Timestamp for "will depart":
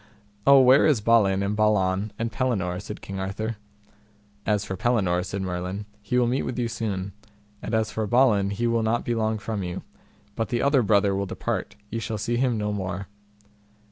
11.15-11.75